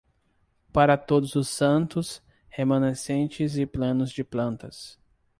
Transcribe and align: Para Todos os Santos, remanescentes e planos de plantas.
Para 0.73 0.97
Todos 0.97 1.35
os 1.35 1.47
Santos, 1.49 2.23
remanescentes 2.49 3.55
e 3.57 3.67
planos 3.67 4.09
de 4.11 4.23
plantas. 4.23 4.97